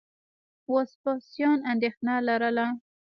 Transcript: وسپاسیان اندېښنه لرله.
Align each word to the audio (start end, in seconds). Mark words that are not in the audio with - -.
وسپاسیان 0.73 1.59
اندېښنه 1.71 2.15
لرله. 2.27 2.67